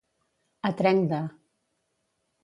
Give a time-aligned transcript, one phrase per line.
[0.69, 1.19] A trenc de.